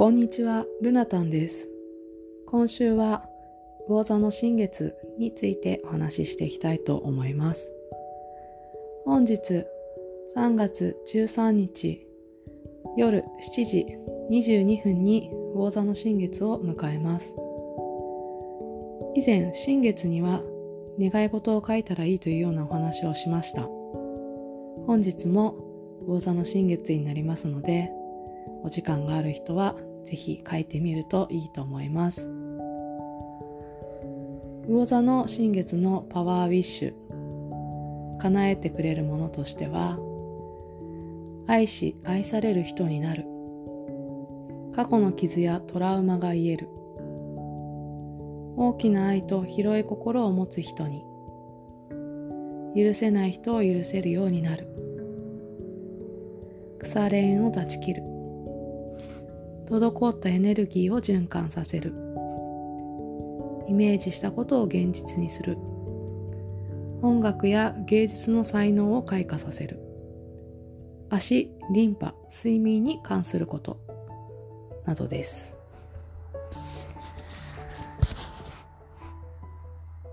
[0.00, 1.68] こんにちは、ルナタンです。
[2.46, 3.28] 今週は
[3.86, 7.70] 魚座の新月についてお話ししていきたいと思います。
[9.04, 9.66] 本日
[10.34, 12.06] 3月13日
[12.96, 13.86] 夜7時
[14.30, 17.34] 22分に魚座の新月を迎えます。
[19.14, 20.42] 以前、新月には
[20.98, 23.64] 願い事を書いたらいいというようなお話をしました。
[24.86, 25.56] 本日も
[26.06, 27.90] 魚座の新月になりますので、
[28.62, 32.28] お時間がある人はぜひ書いてみるといいと思います。
[34.68, 36.94] 魚座の新月のパワーウィッシュ。
[38.18, 39.98] 叶えてくれるものとしては
[41.46, 43.24] 愛し愛される人になる。
[44.74, 46.68] 過去の傷やトラウマが癒える。
[48.56, 51.02] 大きな愛と広い心を持つ人に
[52.76, 54.66] 許せない人を許せるようになる。
[56.78, 58.02] 腐れ縁を断ち切る。
[59.70, 61.94] 滞ったエネルギーを循環させる。
[63.68, 65.56] イメージしたことを現実にする。
[67.02, 69.78] 音楽や芸術の才能を開花させる。
[71.08, 73.80] 足、リンパ、睡眠に関すること
[74.86, 75.54] などです。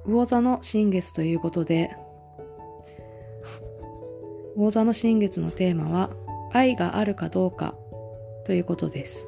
[0.07, 1.93] 魚座の新月ということで
[4.55, 6.11] 魚座の新月のテーマは
[6.53, 7.75] 愛があるかどうか
[8.45, 9.27] ということです。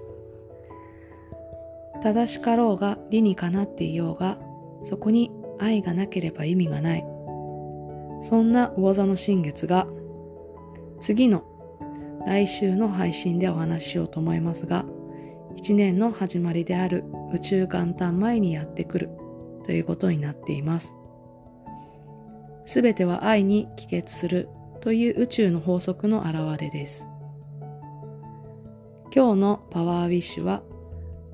[2.02, 4.38] 正しかろうが理にかなっていようが
[4.86, 7.06] そこに愛がなければ意味がない。
[8.22, 9.88] そんな魚座の新月が
[11.00, 11.44] 次の
[12.25, 14.86] 来週の配信でお話ししようと思いますが
[15.56, 19.09] 一年の始まりである宇宙元旦前にやってくる
[19.66, 20.94] ということになっています。
[22.66, 24.50] すべては愛に帰結する
[24.81, 27.06] という宇宙の法則の表れです。
[29.13, 30.61] 今日のパワーウィッシュは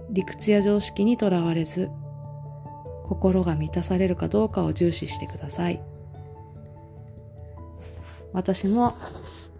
[0.09, 1.89] 理屈や常識にとらわれず
[3.03, 5.81] 心が満たされるかどうかを重視してください。
[8.33, 8.95] 私も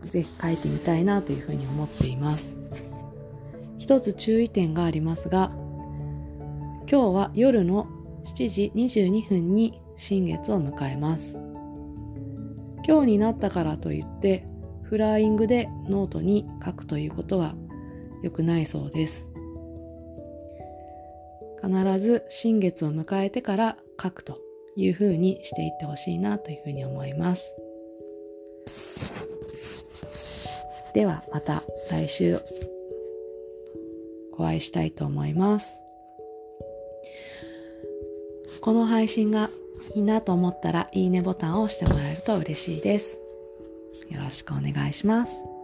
[0.05, 2.55] ぜひ書いてみたいなというふうに思っています。
[3.77, 5.51] 一つ注意点がありますが
[6.89, 7.87] 今日は夜の
[8.25, 11.37] 7時22分に新月を迎えます。
[12.87, 14.45] 今日になったからといって
[14.83, 17.55] フライングでノートに書くということは
[18.21, 19.27] 良くないそうです。
[21.65, 24.39] 必ず新月を迎えてから書くと
[24.75, 27.51] いうふうにしていってほしいなというふうに思います。
[30.93, 32.39] ではまた来週
[34.37, 35.69] お会いしたいと思います。
[38.61, 39.49] この配信が
[39.93, 43.19] いいなと思ったらいいねボタンを押してもらえると嬉しいです。
[44.09, 45.54] よろしくお願いします。